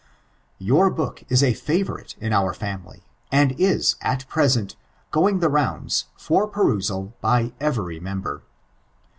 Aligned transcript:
Your 0.57 0.89
book 0.89 1.23
is 1.29 1.43
a 1.43 1.53
favorite 1.53 2.15
in 2.19 2.31
onr 2.33 2.55
family, 2.55 3.03
and 3.31 3.51
in, 3.51 3.79
at 4.01 4.27
present, 4.27 4.75
going 5.11 5.41
the 5.41 5.47
rounds, 5.47 6.05
for 6.17 6.47
perusal, 6.47 7.13
by 7.21 7.53
eveiy 7.61 8.01
member. 8.01 8.41